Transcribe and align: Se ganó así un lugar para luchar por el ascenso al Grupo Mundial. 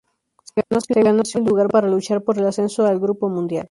Se 0.89 1.01
ganó 1.03 1.21
así 1.21 1.37
un 1.37 1.45
lugar 1.45 1.67
para 1.69 1.87
luchar 1.87 2.23
por 2.23 2.39
el 2.39 2.47
ascenso 2.47 2.83
al 2.87 2.97
Grupo 2.99 3.29
Mundial. 3.29 3.59